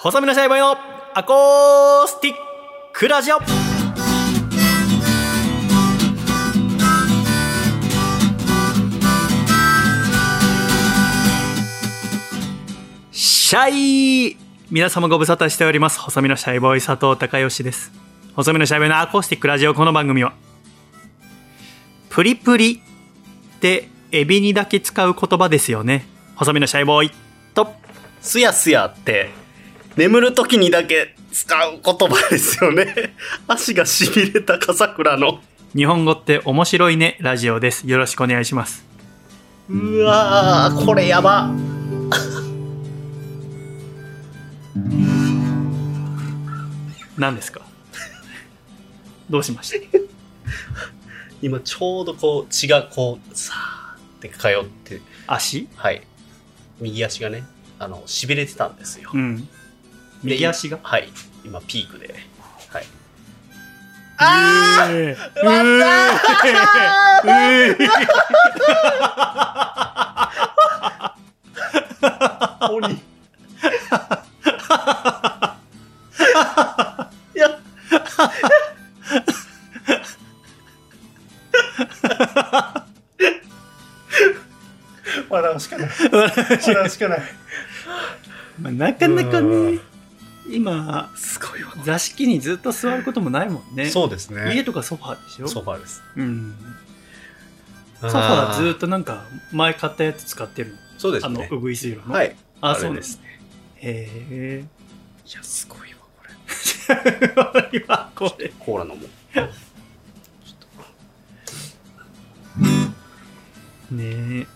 [0.00, 0.76] 細身のシャイボーイの
[1.12, 2.34] アコースティッ
[2.92, 3.38] クラジオ。
[13.10, 13.70] シャ
[14.30, 14.36] イ。
[14.70, 15.98] 皆様ご無沙汰しております。
[15.98, 17.90] 細身のシャイボーイ佐藤孝義です。
[18.36, 19.74] 細身のシャイボーイのアコースティックラジオ。
[19.74, 20.32] この番組は
[22.08, 22.80] プリプリ
[23.56, 26.06] ってエビにだけ使う言葉ですよね。
[26.36, 27.10] 細身のシャイボーイ
[27.52, 27.72] と
[28.20, 29.47] すやすやって、
[29.98, 33.14] 眠る時にだけ使う言葉ですよね。
[33.48, 35.40] 足がしびれた笠倉の。
[35.74, 38.86] 日本語って面白いねラジオですよろしくお願いします
[39.68, 41.50] うわー、これやば。
[47.18, 47.60] 何ですか？
[49.28, 49.98] どうしました？
[51.42, 55.68] 今ちょうどこう血がこう、さーって通って、足？
[55.74, 56.02] はい。
[56.80, 57.42] 右足がね、
[57.80, 59.10] あの、しびれてたんですよ。
[59.12, 59.48] うん
[60.22, 60.78] 右足が？
[60.82, 61.08] はい。
[61.44, 62.14] 今ピークで。
[62.70, 62.86] はい。
[64.18, 65.14] あー。
[77.34, 77.58] いや。
[85.28, 85.88] 笑うしかない。
[86.10, 87.22] 笑うしかない。
[88.60, 89.78] まあなかなかうね
[90.50, 91.72] 今すごいわ。
[91.84, 94.54] 座敷にずっと座ることもないもんねそうですね。
[94.54, 95.48] 家とかソファーでしょ？
[95.48, 96.02] ソファーです。
[96.16, 96.54] うん
[98.00, 101.00] ソファーずっとなんか前買ったやつ使ってるあの？
[101.00, 101.48] そうですね。
[101.50, 102.14] うぐいす色の？
[102.14, 102.36] はい。
[102.60, 103.40] あれそうですね。
[103.76, 104.64] へえ
[105.26, 107.80] いや、すごいわ、これ。
[107.80, 109.00] 今これコーラ飲もう。
[113.94, 114.04] ね
[114.42, 114.46] え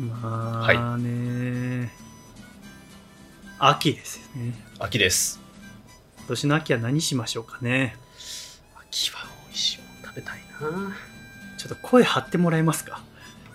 [0.00, 1.92] まあね、
[3.58, 5.40] 秋ですよね秋です。
[6.18, 7.96] 今年の秋は何しましょうかね
[8.88, 10.96] 秋は美味しいもの食べたいな。
[11.58, 13.00] ちょっと声張ってもらえますか？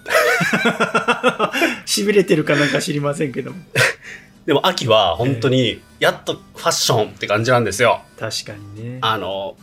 [1.85, 3.57] しびれてるかなんか知りませんけども
[4.45, 8.01] でも秋は本当に、やっとファッションって感じなんですよ。
[8.19, 9.55] 確かにねあの、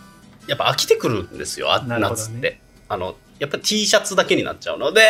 [0.46, 2.60] やっぱ飽きてくるんですよ、あなるほどね夏って。
[2.88, 5.02] あの、やっぱ T シャツだけになっちゃうので、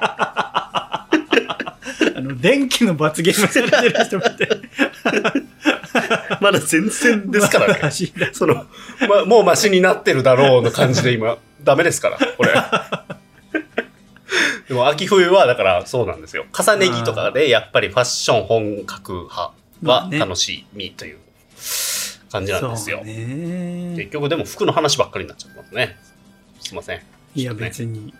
[0.00, 0.58] あ
[2.32, 4.36] の電気の罰ゲームされてる人みたい
[6.40, 7.92] まだ全然ですからね。
[8.32, 8.66] その、
[9.08, 12.52] ま、もうマシになってるだろうの感じで今、ダメですから、これ。
[14.68, 16.46] でも秋冬はだからそうなんですよ。
[16.52, 21.18] 重ね着とかでやっぱりファッション本格派は楽しみという
[22.30, 23.02] 感じなんですよ。
[23.04, 25.98] 結局でも服の話ばっかりになっちゃってますね。
[26.60, 27.02] すいません。
[27.34, 28.14] いや別に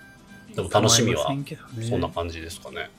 [0.54, 1.34] でも楽しみは
[1.88, 2.90] そんな感じですかね。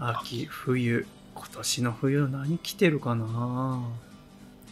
[0.00, 3.82] 秋冬今年の冬何着てるかな？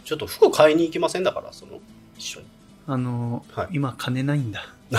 [0.05, 1.79] ちょっと服買いに行きませんだから、その、
[2.19, 2.47] 一緒に。
[2.87, 4.67] あの、はい今金ないんだ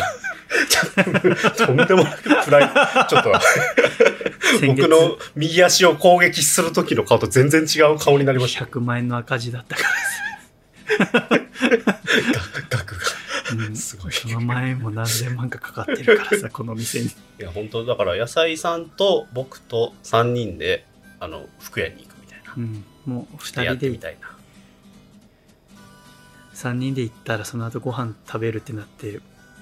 [1.58, 2.70] とんでもなく暗い。
[3.10, 3.34] ちょっと、
[4.68, 8.66] 僕の右足を攻撃する時の顔と全然違う顔になりました。
[8.66, 9.84] 100万円の赤字だったか
[11.14, 11.40] ら
[12.70, 13.02] 額が。
[13.46, 14.12] さ、うん、すごい。
[14.12, 20.86] その前も何千万かかかってるからさ この店にいや、本当だから、野菜さんと僕と3人で、
[21.20, 22.54] あの、服屋に行くみたいな。
[22.58, 24.30] うんもう2やっ人でてみたいな。
[26.56, 29.20] 3人で行ったらその後ご飯食べるってなって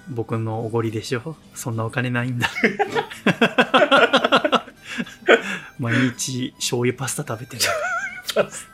[0.10, 1.36] 僕のおごりでしょ？
[1.56, 2.48] そんなお金ないんだ
[5.80, 7.64] 毎日醤油パスタ食べてる
[8.36, 8.68] パス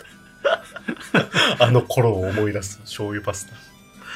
[1.58, 1.66] タ。
[1.66, 3.54] あの頃を思い出す醤油パスタ。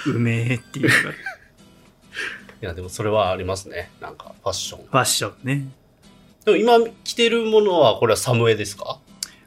[0.07, 0.95] いうめえっていうか。
[2.61, 3.91] や、でもそれはありますね。
[4.01, 4.85] なんか、ファッション。
[4.85, 5.67] ファッションね。
[6.45, 8.99] でも今着てるものは、これはサムエですか？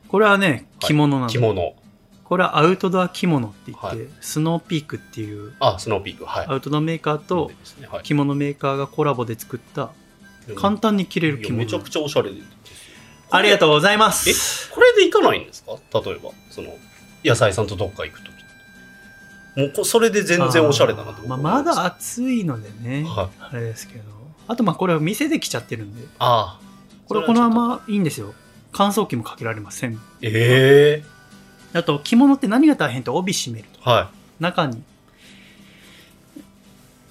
[0.08, 1.74] これはね着物なの、着物。
[2.22, 3.98] これはアウトドア着物って言って、はい。
[4.20, 5.54] スノーピークっていう。
[5.60, 6.24] あ、スノーピーク。
[6.24, 6.46] はい。
[6.46, 7.50] アウトドアメーカーと
[8.02, 9.90] 着物メーカーがコラボで作った
[10.56, 11.58] 簡単に着れる着物。
[11.58, 12.44] めちゃくちゃおしゃれですよ。
[13.30, 14.70] ありがとうございまえす。
[14.70, 15.72] これで行かないんですか？
[16.00, 16.76] 例えばその
[17.24, 18.30] 野菜さんとどっか行くと。
[18.30, 18.33] き
[19.56, 23.28] もうこそれで全然おしゃれだなとままだ暑いのでね、はい。
[23.40, 24.02] あれですけど。
[24.48, 26.06] あとまあこれは店で着ちゃってるんで。
[26.18, 26.64] ああ
[27.06, 28.34] これこのままいいんですよ。
[28.72, 30.00] 乾燥機もかけられません。
[30.22, 34.10] ええあと着物って何が大変って帯締めるとは
[34.40, 34.82] 中に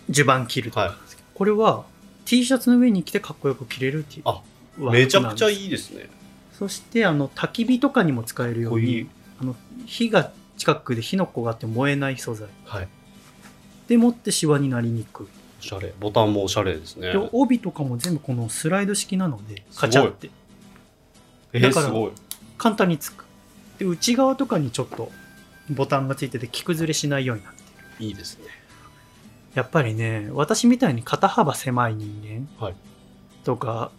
[0.09, 0.81] 襦袢着るとか。
[0.81, 0.91] はい。
[1.33, 1.85] これは
[2.25, 4.23] T シャツの上に着てかっこよく着れるっていう。
[4.25, 4.41] あ
[4.77, 6.09] めちゃくちゃいいですね。
[6.57, 9.09] そしてあの焚き火とかにも使えるようにい。
[9.41, 9.55] あの
[9.85, 12.47] 火が近くで火の粉があって燃えない素材。
[12.65, 12.87] はい。
[13.87, 15.27] でもってシワになりにくい。
[15.59, 15.93] おしゃれ。
[15.99, 17.11] ボタンもおしゃれですね。
[17.11, 20.29] で帯とかも全部このスライド式なのでカチャって。
[21.53, 22.11] えー、だからすごい。
[22.57, 23.25] 簡単につく。
[23.79, 25.11] で内側とかにちょっと
[25.69, 27.61] ボタンがついてて着崩れしないようになって
[27.99, 28.05] る。
[28.05, 28.45] いいですね。
[29.55, 32.75] やっぱりね私みたいに肩幅狭い人間はい。
[33.43, 33.91] とか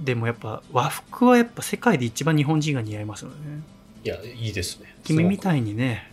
[0.00, 3.36] でもやっぱ和服はやっぱ世界で一番日本人が似合いますよね
[4.06, 4.94] いや、いいですね。
[5.02, 6.12] 君みたいにね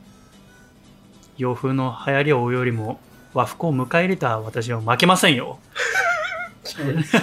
[1.38, 3.00] 洋風の流行りを追うよりも
[3.34, 5.60] 和服を迎え入れた私は負けませんよ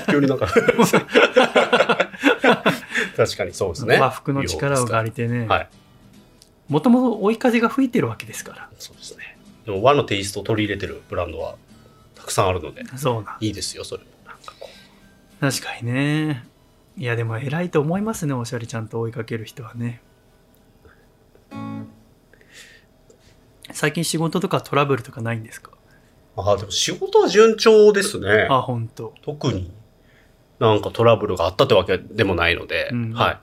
[0.08, 0.46] 急になんか
[3.16, 3.98] 確かにそうですね。
[3.98, 5.68] 和服の力を借りてねはい。
[6.68, 9.36] もともと追い風が吹いてるわけですからそうですね。
[9.66, 11.56] でも和のテイストを取り入れてるブランドは
[12.14, 14.08] たくさんあるので、そうなんいいですよ、それも。
[14.24, 14.68] なんかこ
[15.40, 16.44] 確かにね
[16.96, 20.00] いやでも偉いと思いますねおしゃれちゃんと追いかける人はね
[23.74, 25.70] 最近仕事とかトラブルとかないんですか？
[26.36, 26.40] う。
[26.40, 28.46] ああ、でも仕事は順調ですね。
[28.50, 29.72] あ本当特に
[30.58, 33.38] なんかトラブルがあったってわけでもないので、うんはい。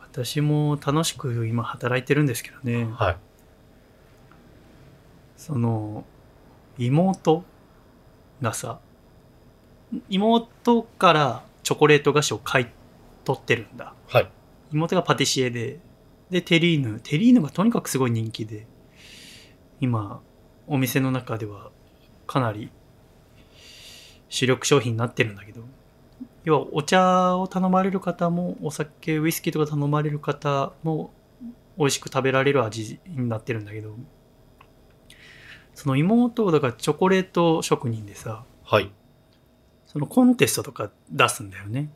[0.00, 3.16] 私も楽しく今働いてるんですけどねはい。
[5.38, 6.04] その
[6.78, 7.44] 妹
[8.42, 8.78] がさ
[10.08, 12.66] 妹からチョコレート菓子を買い
[13.24, 14.28] 取ってるんだはい。
[14.72, 15.78] 妹がパティシエで
[16.32, 16.98] でテリーヌ。
[17.00, 18.66] テリーヌがとにかくすごい人気で
[19.80, 20.20] 今
[20.66, 21.70] お店の中では
[22.26, 22.70] かなり
[24.28, 25.62] 主力商品になってるんだけど。
[26.44, 31.12] 要はお茶を頼まれる方もお酒ウイスキーとか頼まれる方も
[31.78, 33.94] 美味しく食べられる味になってるんだけど。
[35.74, 38.44] その妹だからチョコレート職人でさ。
[38.64, 38.90] はい。
[39.86, 41.90] そのコンテストとか出すんだよね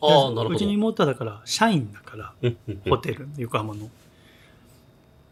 [0.00, 0.48] ああ、なるほど。
[0.50, 2.34] うちの妹はだから社員だから
[2.88, 3.90] ホテル横浜の。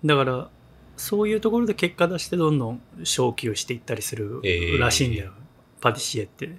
[0.05, 0.49] だから
[0.97, 4.81] そういうところで結果出してどんどん昇級していったりするえー。
[4.81, 5.32] らしいんだよ、
[5.81, 6.56] パティシエって。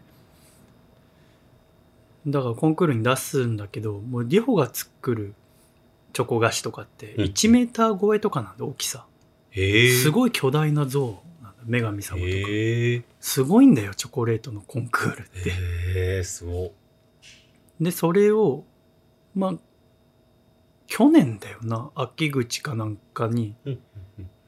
[2.28, 5.34] だからコンクールに出すんだけどもうリホが作る
[6.12, 7.24] チョコ菓子とかってうん。
[7.26, 9.06] 1メーター超えとかなんだ大きさ。
[9.52, 9.92] へえ。
[9.92, 12.30] すごい巨大な像なんだ女神様とか。
[12.30, 13.04] へえ。
[13.20, 15.50] すごいんだよチョコレートのコンクールって。
[15.50, 15.54] へ
[16.20, 16.72] え、すごい。
[17.80, 18.66] でそれを
[19.36, 19.54] まあ
[20.88, 21.92] 去年だよな。
[21.96, 23.56] 秋口かなんかに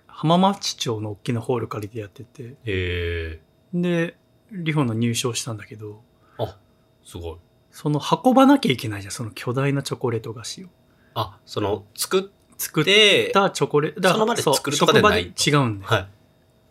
[0.07, 2.43] 浜松町の大きなホール借りてやってて。
[2.43, 3.41] へえ。
[3.73, 4.15] で
[4.51, 6.01] リホの入賞したんだけど。
[6.37, 6.57] あ、
[7.03, 7.37] すごい。
[7.71, 9.11] その運ばなきゃいけないじゃん。
[9.11, 10.67] その巨大なチョコレート菓子を。
[11.13, 12.23] あ、その、作っ
[12.61, 14.01] 作って、たチョコレート。
[14.01, 15.23] だその場でそう作るとかでない。
[15.23, 16.07] 違うんだよ、はい。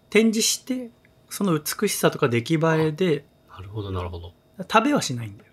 [0.09, 0.91] 展示して
[1.29, 2.59] その美しさとか出来栄
[2.89, 4.33] えでなるほど、なるほど。
[4.59, 5.50] 食べはしないんだよ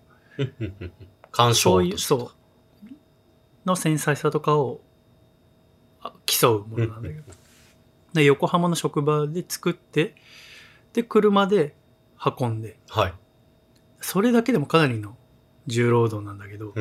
[1.32, 2.88] 鑑賞そういうそう。
[3.66, 4.80] の繊細さとかを
[6.00, 7.22] あ競うものなんだけど。
[8.14, 10.14] で横浜の職場で作って
[10.94, 11.74] で車で
[12.40, 12.78] 運んで。
[12.88, 13.14] はい。
[14.00, 15.16] それだけでもかなりの
[15.66, 16.72] 重労働なんだけど。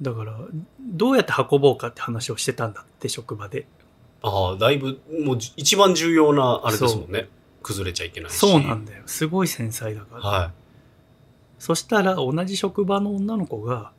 [0.00, 0.38] だから
[0.80, 3.66] どうやって運ぼうかって話をしてたんだって職場で。
[4.22, 7.28] ああ、だいぶ、もうじ一番重要な、あれですもんね。
[7.62, 8.36] 崩れちゃいけないし。
[8.36, 10.52] そうなんだよすごい繊細だから、は
[11.58, 13.92] そしたら同じ職場の女の子が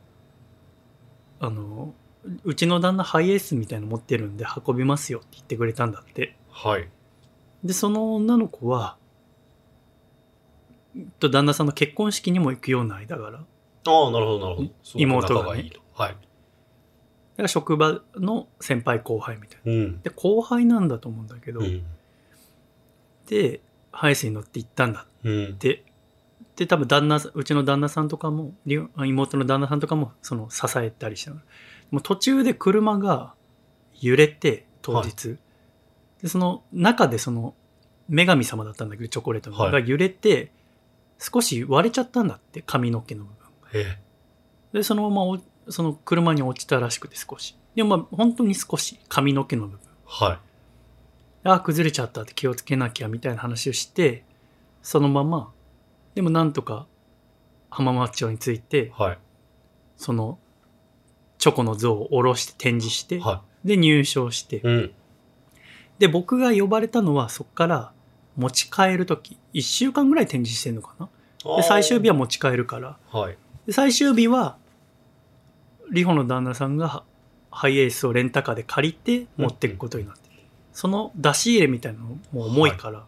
[1.40, 1.94] あの
[2.44, 6.34] うちの旦那ハイエースみたいの持ってるんで運びますよって言ってくれたんだってい。
[6.50, 6.88] はい。
[7.64, 8.96] でその女の子は
[11.18, 13.44] と旦那さんの結婚式にも行くような間柄だか
[13.86, 14.68] ああ、なるほど、なるほど。
[14.94, 15.80] 妹がねいいと。
[15.94, 16.16] はい。
[17.36, 20.02] ら職場の先輩後輩みたいなうん。
[20.02, 21.82] で後輩なんだと思うんだけど、うん。
[23.26, 23.60] で
[23.90, 25.44] ハイスに乗って行ったんだうん。
[25.50, 25.52] っ。
[25.52, 25.84] て
[26.56, 31.46] で多分旦那うちの旦那さんとかも妹の旦那さんとかもその支えたりしながら
[31.90, 33.34] もう途中で車が
[34.00, 35.36] 揺れて当日、
[36.20, 37.54] でその中でその
[38.08, 39.72] 女神様だったんだけどチョコレートの、はい。
[39.72, 40.50] が揺れて
[41.18, 43.30] 少し割れちゃったんだって髪の毛の部
[43.72, 43.84] 分。
[44.72, 45.38] でそのままお
[45.68, 47.56] その車に落ちたらしくて少し。
[47.74, 49.80] でもまあ本当に少し髪の毛の部分。
[50.04, 50.38] はい。
[51.44, 54.24] あ崩れちゃったって気をつけなきゃみたいな話をして
[54.82, 55.50] そのまま
[56.14, 56.86] でもなんとか
[57.70, 59.18] 浜松町に着いてはい。
[59.96, 60.38] その
[61.38, 64.60] チョコの像を下ろして展示して、はで入賞して、い。
[64.62, 64.92] うん。
[65.98, 67.92] で僕が呼ばれたのはそこから
[68.36, 71.08] 持ち帰る時1週間ぐらい展示してんのかな？
[71.56, 73.20] で最終日は持ち帰るからは。
[73.20, 73.38] はい。
[73.66, 74.56] で最終日は
[75.90, 77.04] リホの旦那さんが
[77.50, 80.16] ハイエースをレンタカーで借りて持っていくことになっ
[80.72, 83.04] その出し入れみたいなのも重いから、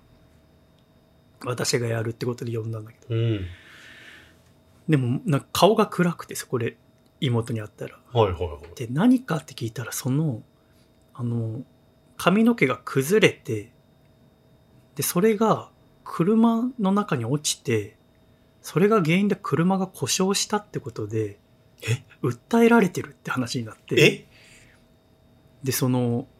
[1.45, 3.15] 私がやるってことで呼んだんだけど。
[3.15, 3.47] うん。
[4.89, 6.77] でもなんか顔が暗くてそこで
[7.21, 7.99] 妹に会ったら。
[8.13, 8.75] はいはいはい。
[8.77, 10.43] で何かって聞いたらその
[11.15, 11.63] あの
[12.17, 13.71] 髪の毛が崩れて
[14.95, 15.71] でそれが
[16.05, 17.97] 車の中に落ちて
[18.63, 21.39] それが原因で車が故障したってことで、
[21.83, 22.03] え？
[22.23, 24.27] 訴えられてるって話になって、え？
[25.63, 26.34] で、そのえ、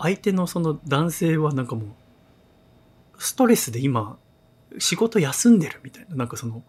[0.00, 1.86] 相手のその男性はなんかもう、
[3.18, 4.18] ストレスで今、
[4.78, 6.62] 仕事休んでるみたいな、なんかその、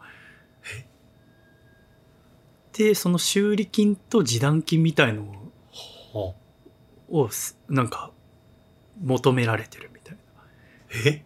[2.73, 5.23] で、その修理金と示談金みたいの
[6.13, 6.35] を
[7.09, 8.11] はをすなんか
[9.01, 10.21] 求められてるみたいな。
[11.05, 11.23] え？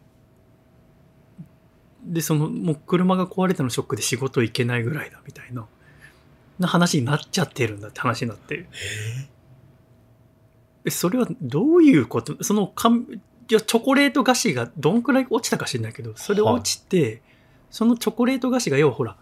[2.03, 5.67] で、そのもう車が壊れたのショックで仕事行けないぐらいだみたいな、
[6.59, 8.55] な話になっちゃってるんだって話になって。
[8.55, 8.67] え
[9.29, 9.34] え？
[10.89, 12.41] それはどういうこと？
[12.43, 13.05] そのかん
[13.49, 17.21] いやチョコレート菓子がどんくらい落ちたか知らないけど、それ落ちて、
[17.69, 19.17] そのチョコレート菓子が要はほら、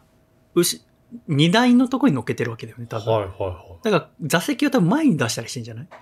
[0.56, 0.82] 牛、
[1.28, 3.14] 荷台のとこに乗っけてるわけだよね、多分。
[3.14, 3.54] はいはいはい。
[3.84, 5.88] だから座席を多分前に出したりしてんじゃない？
[5.92, 5.96] あ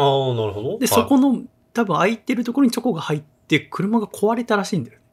[0.00, 0.78] あ、なるほど。
[0.78, 5.04] で、はいそこの多分空いてるところにチョコが入って、車が壊れたらしいんだよね。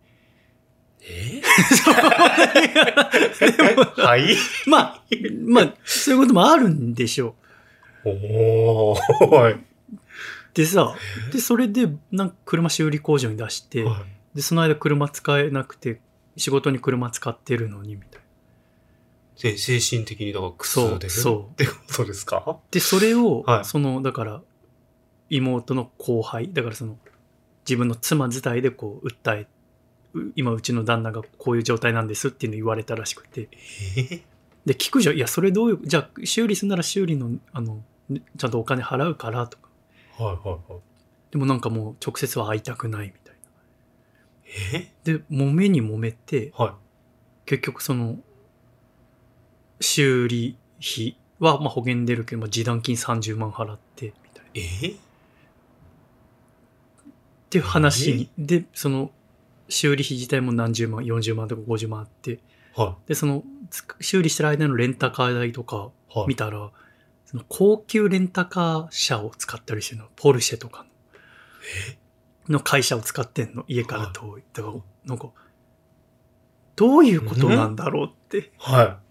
[1.07, 1.41] え？
[4.01, 4.35] はい？
[4.65, 5.03] まあ、
[5.47, 7.35] まあ、そういうこともあるんでしょ
[8.05, 8.09] う。
[8.09, 9.59] おー。
[10.55, 10.63] はい。
[10.63, 10.95] でさ、
[11.31, 14.03] で、それで、なんか車修理工場に出して、はい。
[14.35, 16.01] で、その間車使えなくて、
[16.37, 18.25] 仕事に車使ってるのに、みたいな。
[19.41, 22.57] で精神的にだから苦そう痛でそうってことですか？
[22.71, 23.65] で、それを、はい。
[23.65, 24.41] その、だから、
[25.29, 26.97] 妹の後輩、だからその、
[27.67, 29.47] 自分の妻自体でこう、訴え、
[30.13, 33.49] う今うちの旦那がこういう状態なんですっていうの言われたらしくて、
[33.97, 34.21] え？
[34.65, 39.64] で、聞くじゃん、いや、それどういう、じゃあ、修理するなら修理の、あの、ねちゃんとお金払うからとか、
[40.17, 40.81] はいはいはい。
[41.31, 43.35] でもなんかもう直接は会いたくないみたい
[44.73, 44.79] な。
[44.79, 44.91] え？
[45.03, 46.75] で、揉めに揉めて、は
[47.45, 48.17] 結局その、
[49.81, 54.61] 修理費はまあ保険出るけど、まあ、示談金30万払って、みたいな。
[54.61, 54.63] い。
[54.83, 54.87] え？
[54.91, 54.93] っ
[57.49, 59.11] ていう話に、で、その、
[59.67, 62.39] 修理費自体も何十万、40万とか50万あって、
[62.75, 63.43] はで、その、
[63.99, 66.19] 修理してる間のレンタカー代とかい。
[66.19, 66.27] はい。
[66.27, 66.71] 見たら、
[67.35, 70.85] その高級レンタカー車を使ったりしてるの、ポルシェとか
[72.47, 74.43] の、の会社を使ってんの、家から遠い。
[74.53, 75.31] だから、なんか、
[76.77, 79.01] どういうことなんだろうっては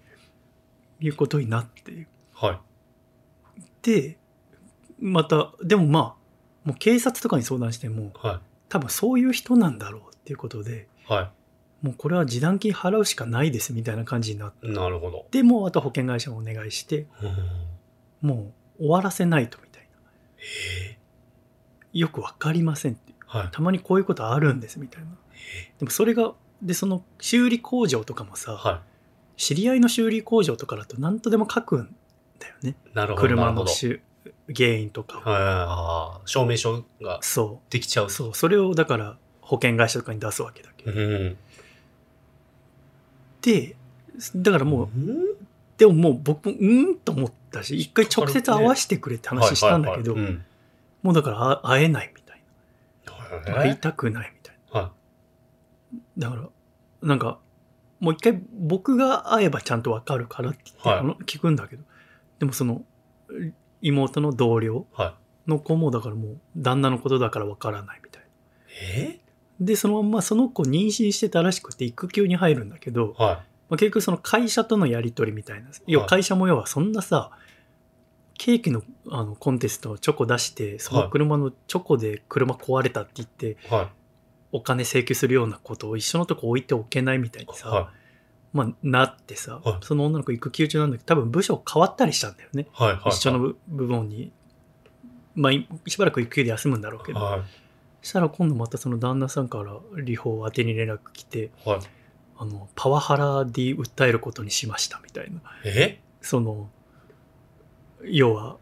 [1.01, 1.07] い。
[1.07, 3.61] いうことになって、はい。
[3.83, 4.17] で、
[4.99, 6.17] また、でもま
[6.65, 8.41] あ、もう警察とかに相談しても、は
[8.71, 11.13] 多分そういう人なんだろうっていうことで、い。
[11.13, 11.31] は
[11.83, 14.71] もうこれは示談金払うしかないですみたいな感じになって、い。
[14.71, 15.27] なるほど。
[15.31, 17.74] でもうあと保険会社にお願いして、うん
[18.25, 19.89] もう終わらせないとみたいな。
[20.39, 20.99] え
[21.93, 23.13] よくわかりませんって。
[23.27, 23.49] はい。
[23.53, 25.11] たまにこういうことあるんですみたいな。
[25.79, 28.83] でもそれが、で、その修理工場とかもさ、は
[29.37, 31.95] 知り合いの修理工場とかだと何とでも書くん
[32.39, 32.71] だよね。
[32.71, 32.97] い。
[32.97, 33.21] なるほど。
[33.21, 34.01] 車の修
[34.55, 38.11] 原因とか証明書がそできちゃうう。。
[38.11, 38.35] そう。
[38.35, 40.93] それをだから保険会社とかに出すわけだけど。
[40.93, 41.37] うん。
[43.43, 43.77] で、
[44.37, 45.34] だからもう、うん
[45.79, 50.17] でももう僕もうんと思ったし、一回直接会わせてくれって話したんだけど、
[51.03, 52.43] もうだからあ会えないみたい
[53.07, 53.51] な。
[53.53, 54.81] うん会いたくないみたいな。
[54.81, 54.93] は
[56.17, 56.49] だから、
[57.03, 57.39] なんか、
[57.99, 61.83] もう一回僕が会えばちゃんとわかるからってはいあの聞くんだけど、
[62.39, 62.83] でもその、
[63.83, 64.87] 妹の同僚。
[65.47, 68.29] の子もだからもう旦那のことだからわからないみたいな。
[69.11, 69.21] え？
[69.61, 75.71] で、そのまんまその子妊娠してたらしくて育休に入るんだけど、はまあ、結局その会社とのやり取りみたいな。
[75.87, 77.31] 要は会社も要はそんなさ、
[78.37, 83.75] ケーキのあのコンテストのチョコ出して、その車のチョコで車壊れたって言って、い。
[83.75, 83.91] は
[84.53, 87.57] お金請求するようなことを一緒のとこ置いておけないみたいにい。
[87.57, 87.91] さ、は
[88.53, 92.69] まあなってさ、はいその女の子育休中なんだけど、多分部署変わったりしたんだよね。
[92.79, 92.83] い。
[92.83, 92.93] はい。
[92.93, 93.09] はい。
[93.09, 94.33] 一緒の部部門に。
[95.35, 97.45] まあ、いしばらく育休で休むんだろうけど、は
[98.01, 99.73] そしたら今度またその旦那さんから
[100.05, 101.69] 離法宛てに連絡来て、い。
[101.69, 101.81] はい。
[102.37, 105.41] あの、パワハラで訴えることにしましたみたいな。
[105.65, 106.01] え？
[106.21, 106.69] その、
[108.03, 108.57] 要は、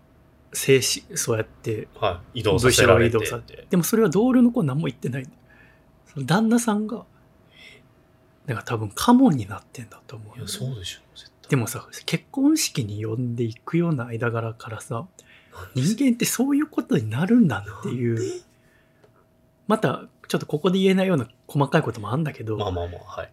[0.52, 2.40] 静止、そうやって、はい。
[2.40, 3.18] 移動させられて。
[3.70, 5.26] でもそれは同僚の子は何も言ってない
[6.12, 7.04] その旦那さんが、
[8.44, 11.00] だから多分カモになってんだと思うよいや、そうでしょ。
[11.14, 15.06] 絶対でもさ、結婚式に呼んでいくような間柄からさ、
[15.74, 18.42] 人間ってそういうことになるんだっていう、
[19.66, 23.32] また、ちょっとここで言えないような細かいこともあるんだけど、まあまあまあ、はい。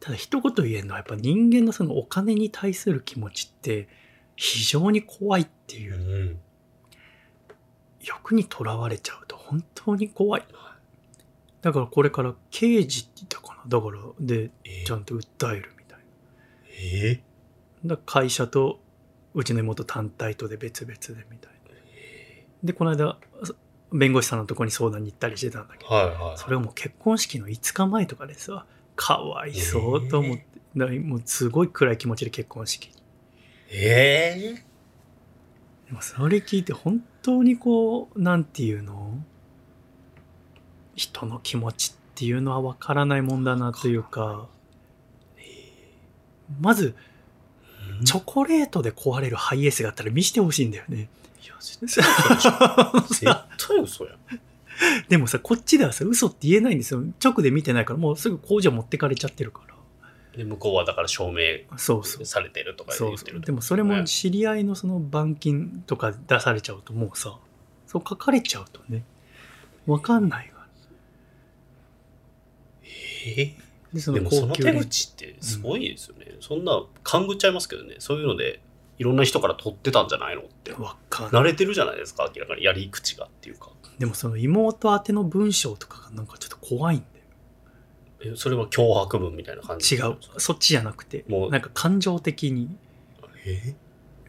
[0.00, 3.88] ただ一言言えるのはやっぱ人間のそのお金に対する気持ちって
[4.34, 6.40] 非常に怖いっていうう、ん。
[8.00, 10.44] 欲にとらわれちゃうと本当に怖い。
[11.60, 13.62] だからこれから刑事って言ったかな。
[13.68, 15.98] だから、で、えちゃんと訴えるみたい
[17.04, 17.22] え
[17.84, 17.96] な。
[17.96, 18.80] だから会社と
[19.34, 21.60] うちの妹単体とで別々でみたいな。
[22.64, 23.18] で、この間、
[23.92, 26.38] 弁護士さんのとこに相談に行ったりしてたんだけど、はいはい。
[26.38, 28.64] それはもう結婚式の5日前とかでさ、
[28.96, 30.44] かわいそうと思って、
[30.76, 32.90] だからもうすごい暗い気持ちで結婚式。
[33.70, 34.64] ええ
[35.86, 39.18] でもそれ聞いて本当にこうなんていうの？
[40.94, 44.48] 人の気持ちっていうのは分からないもんだなというか。
[46.60, 46.96] まず
[48.04, 51.08] チョコレートで壊れるハイエースがあったら見せてほしいんだよね。
[51.44, 52.50] いや、絶対嘘でしょ。
[53.08, 53.24] 絶
[53.68, 54.18] 対嘘やん。
[55.08, 57.02] でもさこっちではさ嘘って言えないんですよ。
[57.22, 59.74] 直で見てないからもうすぐ工場持ってかれちゃってるから。
[60.36, 61.64] で、向こうはだから証明
[62.24, 67.36] されてるとか言ってるでもそれも知り合いのその板金とか出されちゃうともうさ
[67.86, 69.04] そう書かれちゃうとね
[69.86, 70.66] 分かんないから。
[73.26, 73.54] え
[73.92, 76.36] でそでもその手口ってすごいですよね。
[76.40, 77.96] そんな勘ぐっちゃいますけどね。
[77.98, 78.60] そういうので、
[79.00, 80.74] いろんな人から取ってたんじゃないのって。
[80.74, 82.64] わか慣れてるじゃないですか、明らかに。
[82.64, 83.70] やり口がっていうか。
[83.98, 88.34] でもその妹宛ての文章とかがなんかちょっと怖いんだよ。
[88.34, 89.94] えそれは脅迫文みたいな感じ？
[89.94, 90.18] 違う。
[90.36, 91.50] そっちじゃなくてもう。
[91.50, 92.76] なんか感情的に。
[93.46, 93.74] え？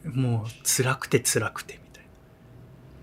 [0.05, 2.05] もう辛くて辛くてみたい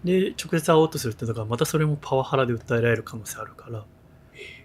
[0.05, 0.21] な。
[0.31, 3.73] で直接会おうとするとだからまたそれもパワハラで訴えられる可能性あるから。
[3.73, 3.87] だか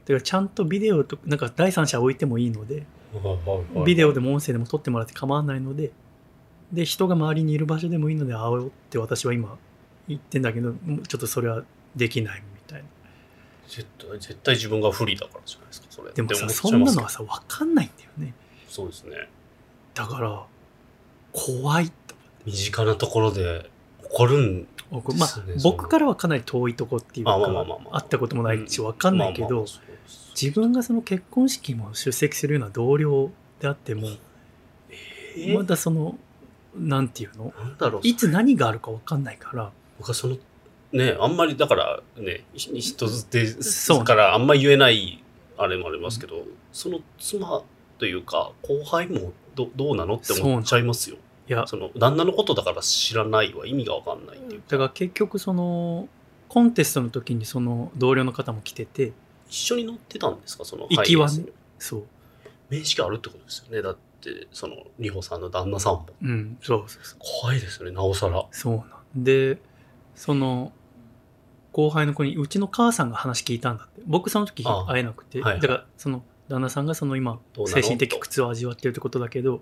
[0.07, 2.86] らちゃんとビデオとなんか第三者置いてもいいので
[3.86, 5.91] ビデオでも音声でも撮ってもらって構わないので
[6.73, 9.57] で人が周りにいる場所でもいいので会おうって私は今
[10.07, 11.63] 言ってんだけどもうちょっとそれは
[11.95, 12.85] できないみたいな。
[13.67, 16.11] 絶対絶対自分が不利だからじゃないですか、それ。
[16.11, 18.33] でもさそんなのはさ分かんないんだよね。
[18.67, 19.29] そうですね。
[19.93, 20.45] だから
[21.31, 22.15] 怖いと。
[22.45, 23.69] 身近なところで
[24.01, 25.29] 起こるん思うまあ
[25.63, 27.37] 僕からはかなり遠いとこっていうか
[27.91, 29.65] 会ったこともないし分かんないけど
[30.39, 34.07] 自分がその結婚式も出席するような同僚であっても
[35.37, 36.17] えまだその
[36.75, 37.53] なんていうの？
[37.57, 38.01] なんだろう。
[38.03, 39.71] いつ何があるか分かんないから。
[39.97, 40.37] 僕はその
[40.91, 44.03] ねあんまりだからねひ人でそう。
[44.03, 45.23] からあんま言えない
[45.57, 47.63] あれもありますけど、その妻
[47.99, 51.17] というか後輩もどどうなのって思っちゃいますよ。
[51.47, 51.65] いや。
[51.67, 54.65] その旦那のことだから知らないは意味が分かんないっていうか。
[54.69, 56.07] だから結局その
[56.49, 59.13] コンテストの時にその同僚の方も来てて
[59.49, 60.65] 一緒に乗ってたんですか？
[60.65, 61.45] その行きはね。
[61.77, 62.03] そう。
[62.69, 63.81] 面識あるってことですよね。
[63.81, 63.99] だって
[64.51, 66.07] その美穂さんの旦那さんも。
[66.21, 67.19] うんそうそうそう。
[67.41, 68.45] 怖いですよねなおさら。
[68.51, 68.83] そうな
[69.15, 69.59] んで
[70.15, 70.71] その
[71.71, 74.01] 後輩の子にうちの母さんが話聞いたんだって。
[74.05, 79.62] 僕その時あ会えなくて、だからその旦那さんがその今精神的苦痛を味わってるってことだけど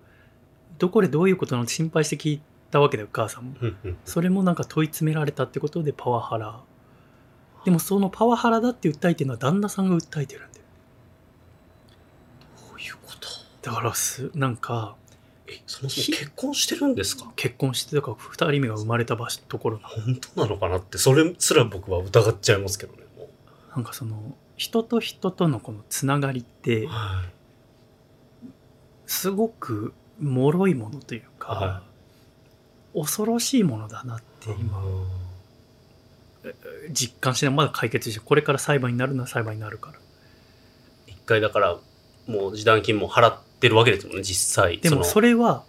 [0.77, 3.55] どこでどういうことなのって心配して聞いたわけだよ母さんも。
[4.03, 6.59] それもなんか問い詰められたってことでパワハラ。
[7.63, 10.65] でもそのパワハラだって訴えてるのは旦那さんが訴えてるんだよ。
[12.69, 13.27] どういうこと？
[13.61, 14.95] だからすなんか
[15.47, 17.31] えそもそも結婚してるんですか？
[17.35, 23.27] 結婚してだから2人目が生まれた場所ところな本当なのかなってそれすら僕は疑っちゃいますけどねも
[23.75, 27.23] なんかその人と人とのこのつながりってうは
[29.05, 31.83] すごく脆いものというか、は
[32.93, 34.81] 恐ろしいものだなってい今
[36.91, 39.99] 実感してないまだ解決してこれから裁判になるのは裁判になるから。
[41.07, 41.77] 一回だから
[42.27, 44.77] もう示談金も払ってるわけですもんね実際。
[44.79, 45.63] でもそれれは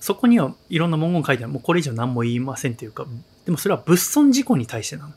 [0.00, 1.52] そこにはいろんな文言書いてある。
[1.52, 3.06] もうこれ以上何も言いませんっていうか
[3.44, 5.12] でもそれは物損事故に対してなの。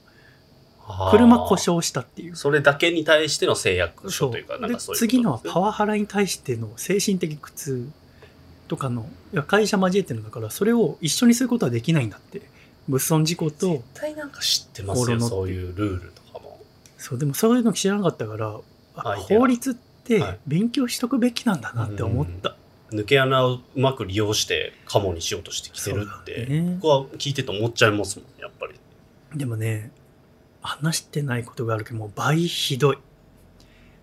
[1.12, 2.36] 車故障したっていう。
[2.36, 7.90] それだけに対しての誓約書というかなんでかそういう次のはパワワハラに対しての精神的苦痛
[8.68, 12.54] とかのいや会社交えてるんだからそれを一緒にすることはできないんだって。
[12.88, 16.60] 物損事故と絶対なんか知ってますよそういうルールとかも。
[16.98, 18.60] そうでもそういうの知らなかったから
[18.94, 20.40] 法律ってはい。
[20.48, 22.56] 勉強しとくべきなんだなって思った、
[22.92, 26.78] 抜け穴をうまく利用してカモにしようとしてきてるって、だね。
[26.82, 28.74] 僕は聞いてて思っちゃいますもんやっぱり。
[29.36, 29.92] でもね
[30.62, 32.98] 話してないことがあるけどもう倍ひどい。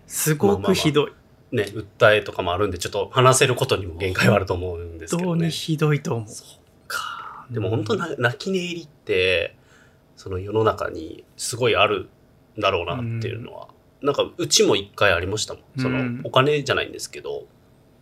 [0.07, 1.11] すごくひどい、
[1.51, 6.27] ね訴えとかもあるんでちょっと話せることにも限界はあると思うんですけ本当どねにひどいと思う。
[6.27, 6.47] そう
[6.87, 9.55] かでも本当な泣き寝入りって
[10.17, 12.09] その世の中にすごいある
[12.57, 13.69] んだろうなっていうのは、
[14.01, 15.63] なんかうちも一回ありましたもん。
[15.77, 17.45] その、うんお金じゃないんですけど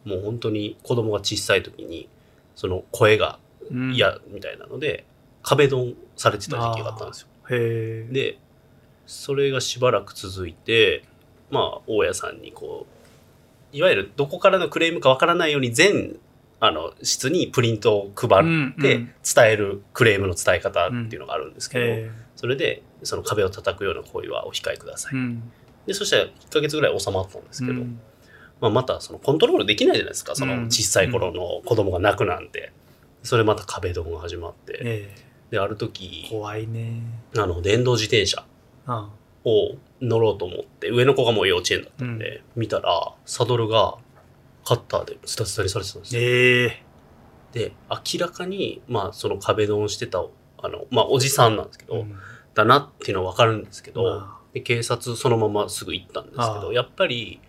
[0.05, 2.07] もう本当に子供が小さい時に
[2.55, 3.39] その声が
[3.71, 3.93] うん。
[3.93, 5.05] 嫌みたいなので、
[5.43, 7.27] 壁ドンされてた時期があったんですよ。
[7.49, 8.37] で
[9.05, 11.03] それがしばらく続いて
[11.49, 12.85] まあ大家さんにこ
[13.73, 16.17] ういわゆるどこからのクレームかわからないように全
[16.59, 18.43] あの室にプリントを配っ
[18.81, 25.51] てうん伝えるクレームの伝え方っていうのがあるんですけど、へそれでその壁を叩くような行為はお控えください、えうん
[25.89, 27.99] でそしたら1ヶ月ぐらい収まったんですけど、うん。
[28.61, 30.35] まあ、またそのコントロールできないじゃないですか。
[30.35, 30.65] そのうん。
[30.65, 32.71] 小さい頃の子供が泣くなんて、
[33.23, 35.15] それまた壁ドンが始まって、え
[35.49, 37.01] であるえ時怖いね。
[37.35, 38.45] あの電動自転車。
[38.85, 39.09] あ
[39.45, 43.97] を乗ろうと思って、上の子がもう幼稚園だったんで、見たら、サドルが
[44.63, 46.21] カッターでスタスタにされてたんですよ。
[46.21, 46.83] ええ。
[47.53, 52.15] で、明らかに、まあ、その壁ドンしてた、あの、まあ、おじさんなんですけど、うん。
[52.53, 57.39] だなっていうのはわかるんですけど、まで警察そのまますぐ行ったんですけど、やっぱり、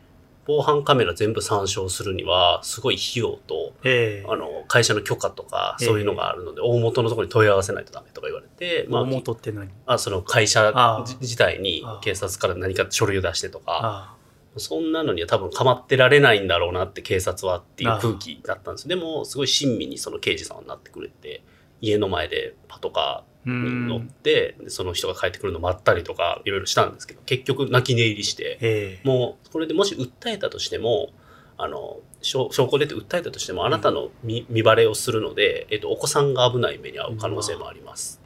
[0.47, 4.27] 防犯カメラ全部参照するには、すごい費用と、あええ。
[4.29, 5.87] あの、会社の許可とか、ええ。
[5.87, 9.71] そういうのがあるので、大元のところに問い合わせないとダメとか言われて、まあ大、元って何？
[9.87, 10.73] あその会社
[11.21, 14.17] 自体に警察から何か書類を出してとか、あ
[14.57, 18.89] そんなのには多分構ってられないんだろうなって警察はっていう空気だったんです。
[18.89, 21.45] でも、すごい親身にその刑事さんはなってくれて、
[21.81, 29.09] 家の前でパトカに乗っんて、でその人が帰ってくるの待ったりとか、いろいろしたんですけど、結局泣き寝入りして、ええ。
[29.09, 31.11] もう、これでもし訴えたとしても、
[31.57, 38.21] あの、証証拠出て訴えたとしても、あなたの見見バレをするので、えっと、お子さんが危ない目に遭う可能性もあります。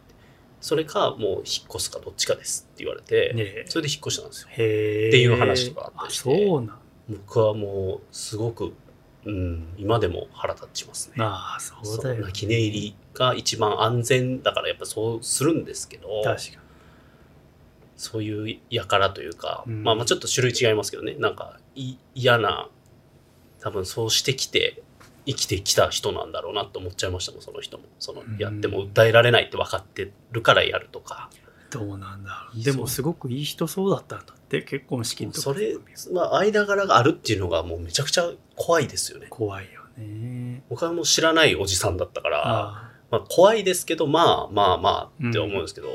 [0.60, 4.48] それか、もう引っ越すかどっちかですって言われて、それで引っ越したんですよ。
[4.50, 5.08] へえ。
[5.08, 6.48] っていう話とかあったりして。
[6.48, 8.72] そうなん僕はもう、すごく、
[9.26, 11.14] うん、今でも腹立ちますね。
[11.18, 16.64] ああそうだよ泣き寝入りが一番安全だからやっぱそうするんですけど、確か
[17.96, 22.68] そういう輩というか、うんまあまあちょっと種類違いますけどね、なんかい嫌な、
[23.60, 24.82] 多分そうしてきて、
[25.26, 27.84] 生きてきた人なんだろうなって思っちゃいましたもん、その人も。
[27.98, 31.30] そのうん、やっても訴えられないって分かってるからやるとか。
[31.74, 32.64] どうなんだろう。
[32.64, 35.76] でもすごくいい人そうだったんだって結婚式の時それ、
[36.12, 39.26] まあ間柄があるっていうのがもうめちゃくちゃ怖いですよね。
[39.30, 40.62] 怖いよね。
[40.70, 45.88] 僕はもう知らないおじさんだったから、あまあ怖いですけど、まあまあまあって思うんですけど、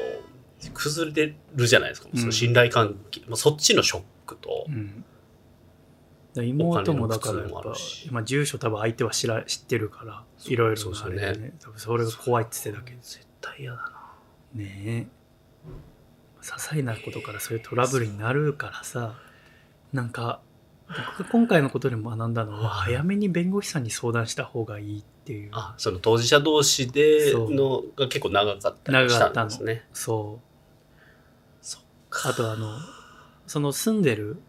[0.74, 2.10] 崩れるじゃないですか。
[2.14, 2.20] うん。
[2.20, 5.06] その信頼関係、まあ、そっちのショックとあ、うん。
[6.34, 8.08] だ妹もだからやっぱるし。
[8.08, 11.54] 今住所多分相手は知ら知ってるからいろいろそうでねれでね。
[11.62, 14.00] 多分それが怖いって言ってたけど絶対嫌だな。
[14.54, 15.19] ねえ
[16.50, 19.16] 些細なことからそういうトラブルになるからさ
[19.94, 20.42] なんか
[20.88, 29.84] 僕が今回のことでも学んだのははい早めに弁護士さんに相談した方がいいっていうあ、その当事者同士でのが結構長かったりしたんですね。
[29.94, 30.46] そう
[31.62, 31.82] そっ
[32.26, 32.78] あとあの
[33.46, 34.42] その住んでる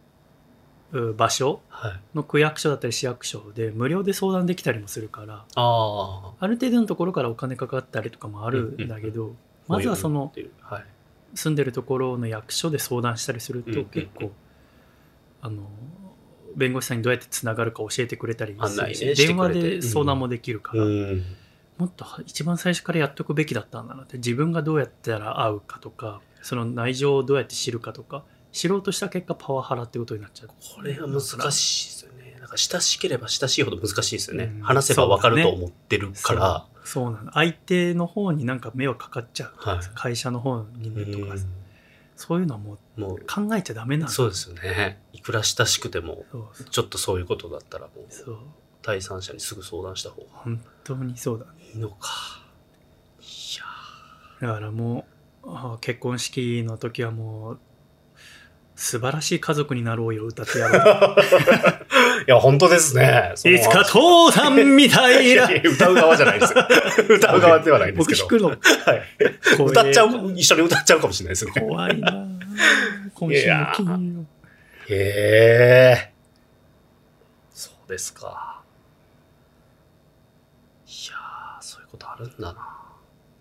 [0.93, 2.01] う場所はい。
[2.15, 6.33] の区役所だったり市役所で無料で相談できたりもするからああ。
[6.41, 9.35] ある程度のところからお金かかったりとかもあるんだけど、
[9.69, 10.33] まずはその
[10.63, 10.85] はい。
[11.35, 14.33] 住んでるところの役所で相談したりすると結構、
[15.41, 15.71] あの
[16.57, 21.25] 弁護士さんにどうやってつながるか教えてくれたりするし、ね電話で相談もできるから、うん。
[21.79, 32.37] もっとは一番最初からやっとくべきだったんだなって自分がどうやったら会うかとかその内情をどうやって知るかとか知ろうとした結果パワハラってことになっちゃうこれは難しいですよね。
[32.39, 34.53] なんか親しければ親しいほど難しいですよね。
[34.57, 36.67] うん話せばわかると思ってるから。
[36.91, 39.81] そうなの相手の方になんか目はかかっちゃうとか、はい。
[39.95, 41.47] 会社の方にねとか、うん。
[42.17, 44.13] そういうのはもうもう、考えちゃダメなんだ。
[44.13, 45.01] そうですよね。
[45.13, 46.25] いくら親しくても、
[46.73, 48.39] ちょっとそういうことだったらもう、そう。
[48.83, 50.29] 第三者にすぐ相談した方が。
[50.33, 51.53] 本当にそうだね。
[51.75, 52.09] いいのか。
[53.21, 53.23] い
[54.43, 55.07] やだからも
[55.45, 57.61] うあ結婚式の時はもう
[58.75, 60.81] 素晴らしい家族になろうよ歌ってやろう。
[60.81, 60.83] い
[62.31, 63.35] や、本当ですね。
[63.45, 66.67] いつか父さんみたいないやいや歌う側じゃないですよ。
[67.17, 68.23] 歌う側ではないんですけど。
[68.23, 69.03] 僕弾くのはい。
[69.63, 71.53] 歌っちゃう、一緒に歌っちゃうかもしれないですね。
[71.53, 72.27] 怖いな
[73.15, 74.27] 今週の金曜
[74.89, 76.13] へえ。
[77.53, 78.61] そうですか。
[80.87, 82.69] いやー、そういうことあるんだな。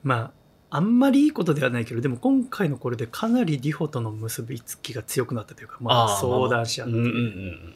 [0.03, 0.31] まあ
[0.71, 7.75] あんまりいいことではないけどでも今回のこれでかなりリホとの結びつきが強くなったというかまあー相談し合って、うんうんうん。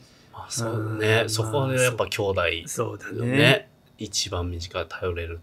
[0.50, 3.70] そうね、そこでやっぱ兄弟、ね、そうだね。
[3.98, 5.40] 一番身近で頼れる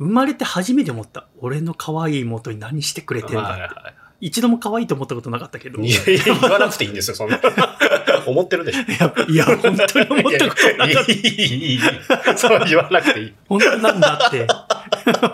[0.00, 1.26] 生まれて初めて思った。
[1.40, 5.78] 俺の可愛い妹に何してくれてんだって、はいはい、一度も可愛いと思ったことなかったけど。
[5.82, 7.16] いやいや言わなくていいんですよ。
[7.16, 7.38] そんな。
[8.26, 9.30] 思ってるでしょ。
[9.30, 11.12] いや本当に思ったことなかった。
[11.12, 11.80] いいいい
[12.34, 13.34] そう言わなくていい。
[13.46, 14.46] 本当なんだって。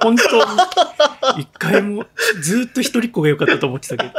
[0.02, 1.40] 本当。
[1.40, 2.07] 一回も
[2.40, 4.12] ずっと一人っ子が良かったと思ってたけど。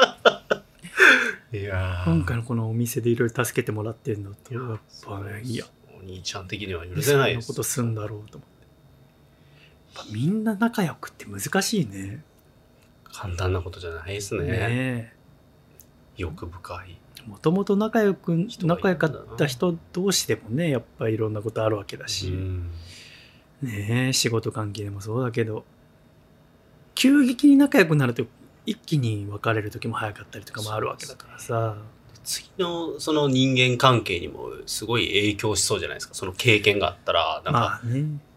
[1.62, 5.66] いやー今回のこのお店でいろいろ助けてもらってるのと、やっぱね、いや、
[6.00, 9.98] お兄ちゃん的には許そせないですんなことすんだろうと思って。
[9.98, 12.24] やっぱみんな仲良くって難しいね。
[13.06, 14.44] 簡単なことじゃないですね。
[14.46, 15.14] ね
[16.18, 16.98] 欲深い。
[17.26, 17.30] え。
[17.30, 22.28] もともと仲良く、仲良かった人同士でもね、やっぱりいろんなことあるわけだし。
[22.28, 22.72] うん
[23.62, 25.64] ねえ仕事関係でもそうだけど
[26.96, 28.24] 急激に仲良くなると
[28.68, 31.78] 一気に別れる時も早かったりとかもあるわけだからさ。
[32.24, 36.14] 次のその人間関係にもすごい影響しそうじゃないですか。
[36.14, 37.82] その経験があったら、なんか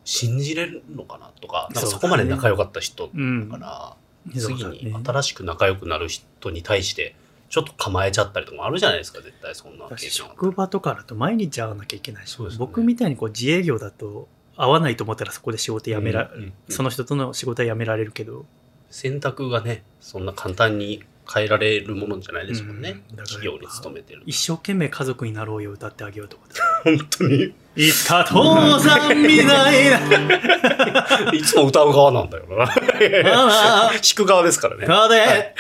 [0.05, 3.49] 信じれるのかなとか、なんかそこまで仲良かった人うん。
[3.49, 4.79] だから、そう次だね。
[4.79, 7.17] に新しく仲良くなる人に対して
[7.49, 12.67] ちょっと構えちゃったりとかもあるじゃないですか、絶対そんな職場とかだと毎日会わなきゃいけないし、そうですよね。
[12.67, 16.53] 僕みたいにこう自営業だと会わないと思ったらそこで仕事辞めら、うんうんうん。
[16.69, 18.47] その人との仕事は辞められるけど、
[18.91, 23.03] 選択がね、そんな簡単に変えられるものじゃないですもんね。
[23.11, 24.23] うん企業に勤めてる。
[24.27, 26.61] 一生懸命家族になろうよ歌ってあげようと思って。
[26.99, 27.55] 本当に？
[27.77, 31.31] いつか父さんみたいな。
[31.33, 32.65] いつも歌う側なんだよな。
[32.65, 34.87] あ弾く側ですからね。
[34.89, 35.55] あで、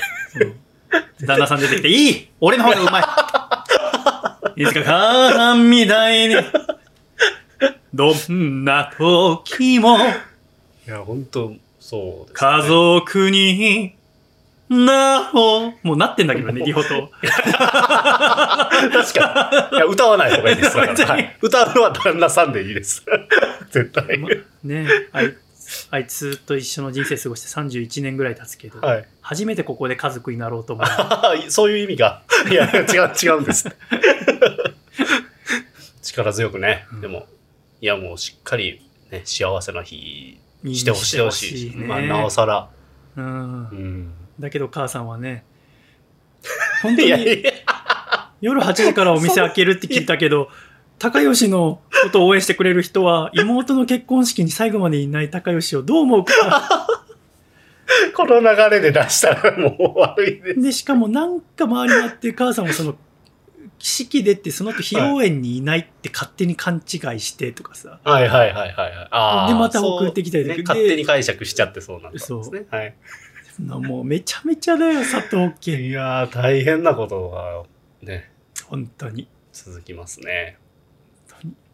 [1.24, 3.00] 旦那さん出てきて、いい俺の方がうま
[4.56, 6.34] いいつか母さんみたいに、
[7.94, 10.00] どんな時もい
[10.86, 11.54] や、本当
[11.90, 13.96] そうです、家族に
[14.68, 17.10] なお、もうなってんだけどね、 リホと。
[17.20, 17.32] 確
[19.18, 19.76] かに。
[19.76, 20.76] いや、歌わない方がいいです。
[20.76, 23.04] だからはい、歌うのは旦那さんでいいです。
[23.72, 24.18] 絶対。
[24.18, 24.28] ま
[24.62, 25.34] ねあい
[25.90, 29.08] あいつと一緒の人生過ごして31年ぐらい経つけど、はい。
[29.20, 30.86] 初めてここで家族になろうと思う。
[31.50, 32.22] そういう意味が。
[32.48, 33.68] いや、違う、違うんです。
[36.02, 36.86] 力強くね。
[36.92, 37.26] うんでも、
[37.80, 41.76] いや、もうしっかり、ね、幸せな日してほしいほしい。
[41.76, 42.68] ねまあ、なおさら。
[43.16, 43.74] うんう。
[43.74, 44.12] ん。
[44.38, 45.44] だけど母さんはね、
[46.82, 47.08] 本当に
[48.40, 50.48] 夜8時からお店開けるって聞いたけど、
[50.98, 56.34] 高吉のことを応援してくれる人は、妹の結婚式に最後までいない高吉をどう思うか。
[58.14, 60.60] この流れで出したらもう悪いです。
[60.60, 62.94] で、しかもなんか周りにあって、母さんもその、
[63.80, 67.98] 式でってその後披露宴にいないって勝手に勘違いしてとかさ。
[68.04, 69.08] はいはいはいはいはい。
[69.10, 72.66] あーでまた送ってきたりとかそうねで勝手に解釈しちゃってそうなんですね。
[72.70, 72.94] はい。
[73.60, 75.88] もうめちゃめちゃだよ、佐藤家。
[75.88, 77.62] いやー、大変なことが
[78.02, 78.30] ね、
[78.66, 79.28] 本当に。
[79.52, 80.56] 続きますね。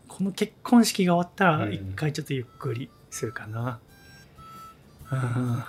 [0.08, 3.78] この結婚式が終わったら、うん一回ちょっとゆっくりするかな。
[5.12, 5.64] うん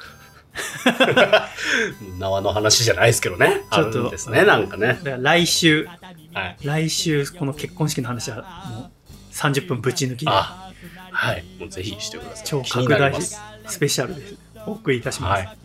[2.20, 3.64] 縄の話じゃないですけどね。
[3.72, 5.00] ちょっとあるんですね、なんかね。
[5.20, 5.88] 来週、
[6.34, 6.58] はい。
[6.64, 8.38] 来週、この結婚式の話は
[8.70, 10.72] もう30分ぶち抜きで、あ、
[11.12, 11.44] はい。
[11.60, 12.46] もうぜひしてください。
[12.46, 13.14] 超拡大。
[13.22, 14.22] スペシャルで
[14.66, 15.46] お送りいたします。
[15.46, 15.58] はい。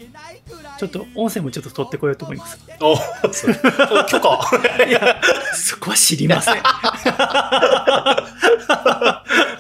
[0.79, 2.59] ちょっと音声もちょっと取ってこようと思います。
[2.81, 2.97] お
[4.07, 4.41] 許可。
[4.89, 5.21] いや、
[5.55, 6.55] そこは知りません。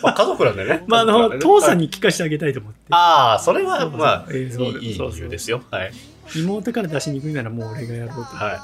[0.03, 0.85] まあ、家族なんでね。
[0.89, 2.79] まあ、あの、父さんに聞かせてあげたいと思って。
[2.91, 5.63] ああ、それは、まあ、いい理由ですよ。
[5.71, 5.93] はい。
[6.37, 8.23] 妹から出しにくいならもう俺がやろうと。
[8.23, 8.61] はい。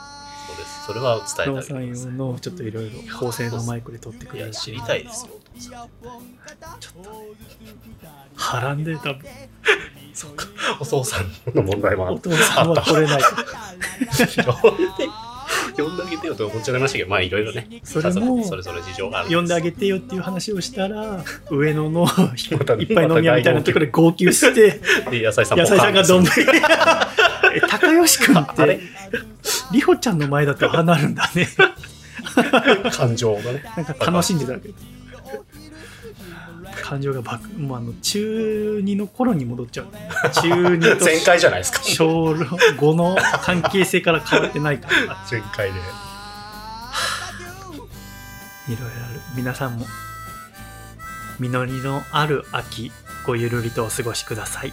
[0.47, 0.85] そうです。
[0.87, 1.95] それは伝えてあ父ささん用
[2.33, 5.89] のちょっといろいろ高性能マイクで撮ってくれる知りたいですよ、お父さん。
[8.37, 9.19] 波乱で多分
[10.81, 13.29] お父さんの問題もあっお父さんは撮れないた。
[15.77, 17.81] 呼んであげてよと思っちゃいましたけど、 まあ、いろいろね。
[17.85, 22.07] それもそれぞれ事情があるんです呼んであげてよっていう話をしたら上野の
[22.79, 24.81] いっぱい飲み屋みたいなところで号泣して
[25.11, 26.47] で、野菜さん野菜さんがどんぶり。
[27.69, 28.81] 高吉君って
[29.43, 31.49] 里穂ちゃんの前だとああなるんだね
[32.93, 33.63] 感情がね。
[33.77, 34.69] なんか楽しんでたわけ
[36.89, 39.89] 感情が爆もうあの中2の頃に戻っちゃう。
[40.33, 41.83] 中2と全開じゃないですか。
[41.83, 45.23] 小5の関係性から変わってないから。
[45.29, 45.79] 全開で。
[48.69, 49.87] いろいろある皆さんも
[51.39, 52.91] 実りのある秋
[53.27, 54.73] ごゆるりとお過ごしください。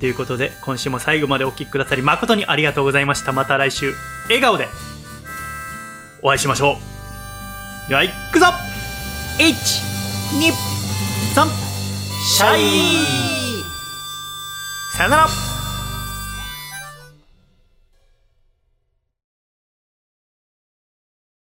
[0.00, 3.32] ということで今週も最後までお聴きくださり誠にありがとうございました。
[3.32, 4.68] また来週笑顔で。
[6.22, 6.78] お会いしましょ
[7.86, 7.88] う。
[7.90, 8.46] ではいくぞ
[11.32, 11.48] さん
[12.24, 13.64] シャイ。
[14.96, 15.61] さよなら。